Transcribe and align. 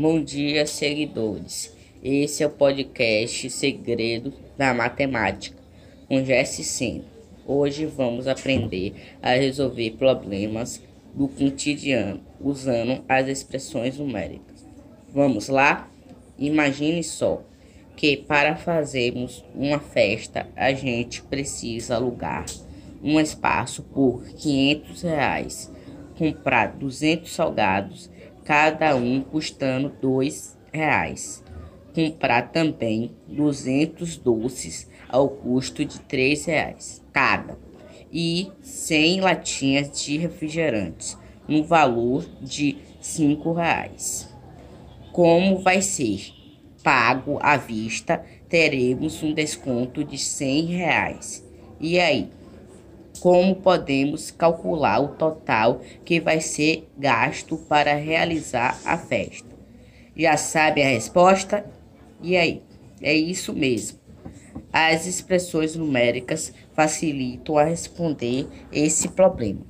Bom 0.00 0.24
dia, 0.24 0.64
seguidores. 0.64 1.76
Esse 2.02 2.42
é 2.42 2.46
o 2.46 2.50
podcast 2.50 3.50
Segredos 3.50 4.32
da 4.56 4.72
Matemática 4.72 5.58
com 6.08 6.24
Jesse 6.24 6.64
Seno. 6.64 7.04
Hoje 7.46 7.84
vamos 7.84 8.26
aprender 8.26 8.94
a 9.20 9.32
resolver 9.32 9.90
problemas 9.98 10.82
do 11.14 11.28
cotidiano 11.28 12.22
usando 12.40 13.04
as 13.06 13.28
expressões 13.28 13.98
numéricas. 13.98 14.66
Vamos 15.12 15.50
lá? 15.50 15.90
Imagine 16.38 17.04
só 17.04 17.42
que 17.94 18.16
para 18.16 18.56
fazermos 18.56 19.44
uma 19.54 19.80
festa 19.80 20.48
a 20.56 20.72
gente 20.72 21.20
precisa 21.24 21.96
alugar 21.96 22.46
um 23.04 23.20
espaço 23.20 23.82
por 23.82 24.24
500 24.24 25.02
reais, 25.02 25.70
comprar 26.16 26.68
200 26.78 27.30
salgados 27.30 28.08
cada 28.50 28.96
um 28.96 29.20
custando 29.20 29.92
dois 30.02 30.58
reais. 30.72 31.40
Comprar 31.94 32.50
também 32.50 33.12
200 33.28 34.16
doces 34.16 34.90
ao 35.08 35.28
custo 35.28 35.84
de 35.84 36.00
três 36.00 36.46
reais 36.46 37.00
cada 37.12 37.56
e 38.12 38.50
100 38.60 39.20
latinhas 39.20 40.02
de 40.02 40.18
refrigerantes 40.18 41.16
no 41.46 41.62
valor 41.62 42.28
de 42.40 42.76
cinco 43.00 43.52
reais. 43.52 44.28
Como 45.12 45.60
vai 45.60 45.80
ser 45.80 46.32
pago 46.82 47.38
à 47.40 47.56
vista, 47.56 48.20
teremos 48.48 49.22
um 49.22 49.32
desconto 49.32 50.02
de 50.02 50.18
100 50.18 50.64
reais. 50.64 51.48
E 51.78 52.00
aí? 52.00 52.28
Como 53.20 53.54
podemos 53.54 54.30
calcular 54.30 54.98
o 55.00 55.08
total 55.08 55.80
que 56.04 56.18
vai 56.18 56.40
ser 56.40 56.88
gasto 56.96 57.56
para 57.56 57.94
realizar 57.94 58.80
a 58.84 58.96
festa. 58.96 59.48
Já 60.16 60.36
sabe 60.36 60.82
a 60.82 60.88
resposta? 60.88 61.64
E 62.22 62.36
aí? 62.36 62.62
É 63.00 63.14
isso 63.14 63.52
mesmo. 63.52 63.98
As 64.72 65.06
expressões 65.06 65.76
numéricas 65.76 66.52
facilitam 66.72 67.58
a 67.58 67.64
responder 67.64 68.48
esse 68.72 69.08
problema. 69.08 69.64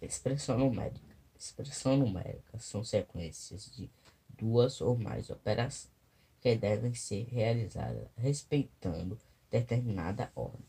Expressão 0.00 0.58
numérica. 0.58 1.16
Expressão 1.38 1.96
numérica 1.96 2.58
são 2.58 2.82
sequências 2.82 3.70
de 3.76 3.90
duas 4.38 4.80
ou 4.80 4.96
mais 4.96 5.30
operações 5.30 5.97
que 6.40 6.54
devem 6.54 6.94
ser 6.94 7.24
realizadas 7.24 8.08
respeitando 8.16 9.18
determinada 9.50 10.30
ordem. 10.34 10.66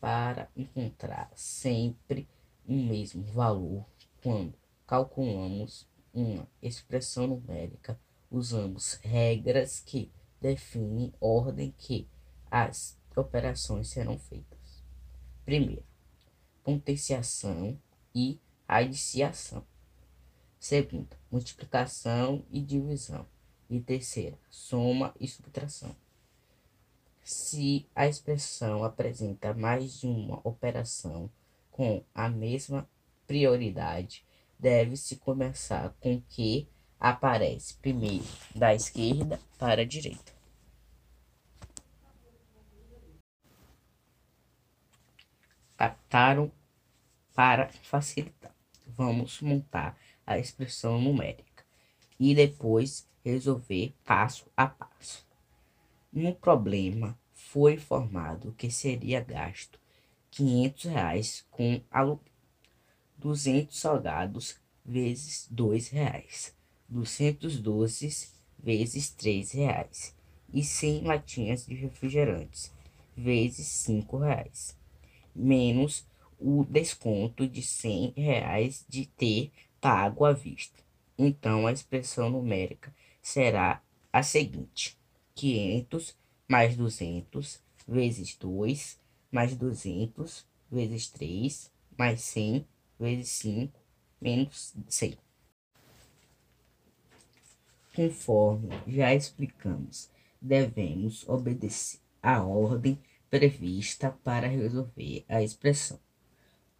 Para 0.00 0.48
encontrar 0.56 1.30
sempre 1.34 2.28
um 2.68 2.86
mesmo 2.86 3.22
valor 3.24 3.84
quando 4.22 4.54
calculamos 4.86 5.86
uma 6.12 6.48
expressão 6.62 7.26
numérica, 7.26 7.98
usamos 8.30 8.94
regras 9.02 9.80
que 9.80 10.10
definem 10.40 11.12
ordem 11.20 11.74
que 11.76 12.08
as 12.50 12.98
operações 13.16 13.88
serão 13.88 14.18
feitas. 14.18 14.84
Primeiro, 15.44 15.84
potenciação 16.62 17.78
e 18.14 18.40
adiciação. 18.66 19.64
Segundo, 20.58 21.16
multiplicação 21.30 22.44
e 22.50 22.60
divisão. 22.60 23.26
E 23.68 23.80
terceira, 23.80 24.38
soma 24.48 25.14
e 25.18 25.26
subtração. 25.26 25.94
Se 27.22 27.88
a 27.94 28.06
expressão 28.06 28.84
apresenta 28.84 29.52
mais 29.52 30.00
de 30.00 30.06
uma 30.06 30.40
operação 30.44 31.28
com 31.72 32.04
a 32.14 32.28
mesma 32.28 32.88
prioridade, 33.26 34.24
deve-se 34.58 35.16
começar 35.16 35.92
com 36.00 36.20
que 36.28 36.68
aparece 37.00 37.74
primeiro 37.74 38.24
da 38.54 38.74
esquerda 38.74 39.40
para 39.58 39.82
a 39.82 39.84
direita. 39.84 40.32
Captaram 45.76 46.50
para 47.34 47.68
facilitar. 47.82 48.54
Vamos 48.86 49.40
montar 49.42 49.98
a 50.26 50.38
expressão 50.38 51.00
numérica 51.00 51.64
e 52.18 52.34
depois 52.34 53.06
resolver 53.30 53.92
passo 54.04 54.46
a 54.56 54.66
passo. 54.66 55.26
No 56.12 56.34
problema 56.34 57.18
foi 57.34 57.74
informado 57.74 58.54
que 58.56 58.70
seria 58.70 59.20
gasto 59.20 59.80
500 60.30 60.84
reais 60.84 61.46
com 61.50 61.80
aluguel, 61.90 62.32
200 63.18 63.78
salgados 63.78 64.56
vezes 64.84 65.48
2 65.50 65.88
reais, 65.88 66.54
200 66.88 67.58
doces 67.58 68.32
vezes 68.58 69.10
3 69.10 69.50
reais 69.52 70.14
e 70.52 70.62
100 70.62 71.02
latinhas 71.02 71.66
de 71.66 71.74
refrigerantes 71.74 72.72
vezes 73.16 73.66
5 73.66 74.18
reais, 74.18 74.76
menos 75.34 76.06
o 76.38 76.64
desconto 76.64 77.48
de 77.48 77.62
100 77.62 78.12
reais 78.16 78.84
de 78.88 79.06
ter 79.06 79.50
pago 79.80 80.24
à 80.24 80.32
vista. 80.32 80.84
Então, 81.18 81.66
a 81.66 81.72
expressão 81.72 82.28
numérica 82.28 82.94
será 83.26 83.82
a 84.12 84.22
seguinte: 84.22 84.96
500 85.34 86.16
mais 86.46 86.76
200 86.76 87.60
vezes 87.86 88.36
2 88.36 89.00
mais 89.32 89.56
200 89.56 90.46
vezes 90.70 91.08
3 91.08 91.72
mais 91.98 92.20
100 92.20 92.64
vezes 93.00 93.28
5 93.30 93.80
menos 94.20 94.76
100. 94.88 95.18
Conforme 97.96 98.68
já 98.86 99.12
explicamos, 99.12 100.08
devemos 100.40 101.28
obedecer 101.28 101.98
a 102.22 102.44
ordem 102.44 102.96
prevista 103.28 104.16
para 104.22 104.46
resolver 104.46 105.24
a 105.28 105.42
expressão. 105.42 105.98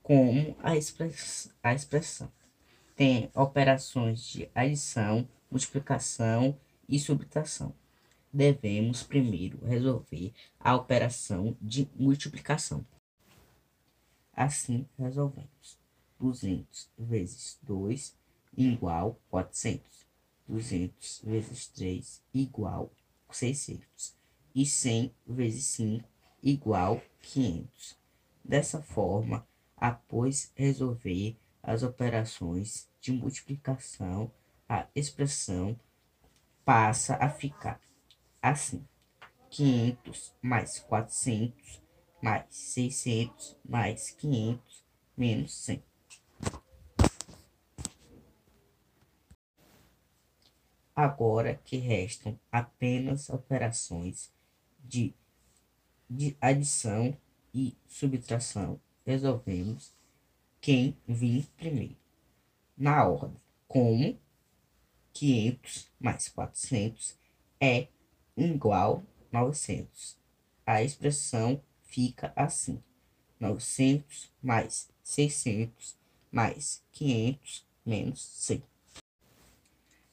Como 0.00 0.56
a, 0.62 0.76
express 0.76 1.52
a 1.60 1.74
expressão 1.74 2.30
tem 2.94 3.30
operações 3.34 4.20
de 4.28 4.48
adição, 4.54 5.28
multiplicação 5.50 6.58
e 6.88 6.98
subtração. 6.98 7.74
Devemos 8.32 9.02
primeiro 9.02 9.64
resolver 9.64 10.32
a 10.60 10.74
operação 10.74 11.56
de 11.60 11.88
multiplicação. 11.94 12.84
Assim, 14.32 14.86
resolvemos. 14.98 15.78
200 16.20 16.90
vezes 16.98 17.58
2 17.62 18.14
igual 18.56 19.18
400. 19.30 20.06
200 20.48 21.22
vezes 21.24 21.66
3 21.68 22.22
igual 22.34 22.92
600. 23.30 24.14
E 24.54 24.64
100 24.66 25.14
vezes 25.26 25.64
5 25.66 26.08
igual 26.42 27.02
500. 27.22 27.96
Dessa 28.44 28.80
forma, 28.80 29.46
após 29.76 30.52
resolver 30.54 31.36
as 31.62 31.82
operações 31.82 32.88
de 33.00 33.12
multiplicação, 33.12 34.30
a 34.68 34.86
expressão 34.94 35.78
passa 36.64 37.16
a 37.16 37.28
ficar 37.28 37.80
assim: 38.42 38.86
500 39.50 40.34
mais 40.42 40.78
400 40.80 41.82
mais 42.22 42.44
600 42.50 43.56
mais 43.64 44.10
500 44.10 44.84
menos 45.16 45.54
100. 45.54 45.82
Agora 50.94 51.60
que 51.62 51.76
restam 51.76 52.40
apenas 52.50 53.28
operações 53.28 54.32
de, 54.82 55.14
de 56.08 56.34
adição 56.40 57.14
e 57.52 57.76
subtração, 57.86 58.80
resolvemos 59.04 59.94
quem 60.58 60.96
vir 61.06 61.46
primeiro. 61.56 61.96
Na 62.76 63.06
ordem, 63.06 63.40
como 63.68 64.18
500 65.16 65.90
mais 65.98 66.28
400 66.28 67.18
é 67.58 67.88
igual 68.36 69.02
900. 69.32 70.18
A 70.66 70.82
expressão 70.82 71.62
fica 71.84 72.34
assim: 72.36 72.82
900 73.40 74.30
mais 74.42 74.90
600 75.02 75.96
mais 76.30 76.84
500 76.92 77.66
menos 77.86 78.20
100. 78.20 78.62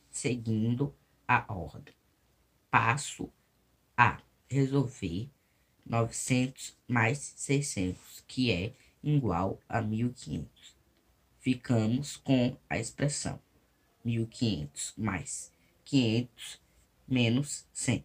Seguindo 0.10 0.96
a 1.28 1.54
ordem, 1.54 1.94
passo 2.72 3.30
a 3.98 4.22
resolver 4.48 5.30
900 5.86 6.78
mais 6.88 7.34
600, 7.36 8.24
que 8.26 8.54
é 8.54 8.74
igual 9.04 9.60
a 9.68 9.82
1500. 9.82 10.78
Ficamos 11.42 12.16
com 12.16 12.56
a 12.70 12.78
expressão 12.78 13.38
1500 14.04 14.94
mais 14.98 15.52
500 15.86 16.62
menos 17.08 17.66
100. 17.74 18.04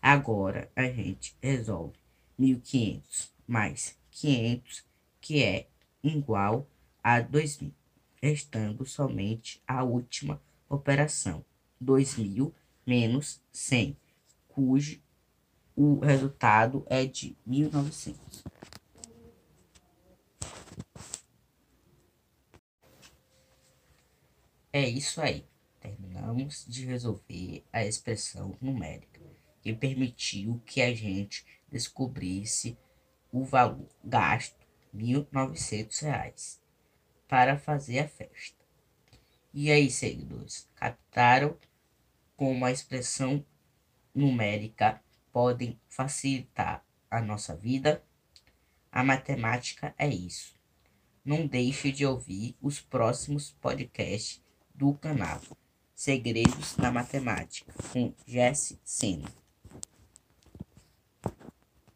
Agora 0.00 0.70
a 0.74 0.84
gente 0.84 1.36
resolve 1.40 1.96
1500 2.38 3.32
mais 3.46 3.96
500, 4.10 4.84
que 5.20 5.42
é 5.42 5.68
igual 6.02 6.66
a 7.02 7.20
2.000, 7.20 7.72
restando 8.20 8.84
somente 8.84 9.62
a 9.66 9.82
última 9.82 10.40
operação, 10.68 11.44
2.000 11.82 12.52
menos 12.86 13.40
100, 13.52 13.96
cujo 14.48 15.00
o 15.74 16.00
resultado 16.00 16.84
é 16.88 17.06
de 17.06 17.36
1.900. 17.48 18.51
É 24.72 24.88
isso 24.88 25.20
aí. 25.20 25.46
Terminamos 25.80 26.64
de 26.66 26.86
resolver 26.86 27.62
a 27.70 27.84
expressão 27.84 28.56
numérica, 28.58 29.20
que 29.60 29.74
permitiu 29.74 30.62
que 30.64 30.80
a 30.80 30.94
gente 30.94 31.44
descobrisse 31.68 32.78
o 33.30 33.44
valor 33.44 33.88
gasto, 34.02 34.56
R$ 34.94 35.02
1.900, 35.02 36.58
para 37.28 37.58
fazer 37.58 37.98
a 37.98 38.08
festa. 38.08 38.64
E 39.52 39.70
aí, 39.70 39.90
seguidores, 39.90 40.70
captaram 40.74 41.58
como 42.34 42.64
a 42.64 42.72
expressão 42.72 43.44
numérica 44.14 45.02
podem 45.30 45.78
facilitar 45.86 46.82
a 47.10 47.20
nossa 47.20 47.54
vida? 47.54 48.02
A 48.90 49.04
matemática 49.04 49.94
é 49.98 50.08
isso. 50.08 50.54
Não 51.22 51.46
deixe 51.46 51.92
de 51.92 52.06
ouvir 52.06 52.56
os 52.60 52.80
próximos 52.80 53.50
podcasts 53.60 54.42
do 54.74 54.94
canal 54.94 55.40
Segredos 55.94 56.74
da 56.76 56.90
Matemática 56.90 57.72
com 57.92 58.12
Jesse 58.26 58.78
Sena. 58.84 59.41